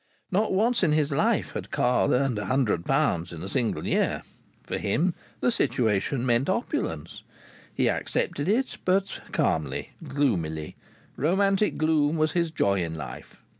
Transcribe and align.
Not 0.31 0.51
once 0.51 0.81
in 0.81 0.93
his 0.93 1.11
life 1.11 1.51
had 1.51 1.69
Carl 1.69 2.11
earned 2.11 2.39
a 2.39 2.45
hundred 2.45 2.85
pounds 2.85 3.31
in 3.31 3.43
a 3.43 3.47
single 3.47 3.85
year. 3.85 4.23
For 4.63 4.79
him 4.79 5.13
the 5.41 5.51
situation 5.51 6.25
meant 6.25 6.49
opulence. 6.49 7.21
He 7.71 7.87
accepted 7.87 8.49
it, 8.49 8.79
but 8.83 9.21
calmly, 9.31 9.91
gloomily. 10.03 10.75
Romantic 11.17 11.77
gloom 11.77 12.17
was 12.17 12.31
his 12.31 12.49
joy 12.49 12.81
in 12.83 12.95
life. 12.97 13.43